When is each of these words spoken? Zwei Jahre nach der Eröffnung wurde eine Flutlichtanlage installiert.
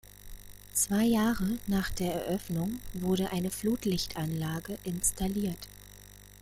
Zwei 0.73 1.03
Jahre 1.05 1.59
nach 1.67 1.91
der 1.91 2.15
Eröffnung 2.25 2.79
wurde 2.93 3.31
eine 3.31 3.51
Flutlichtanlage 3.51 4.79
installiert. 4.83 5.59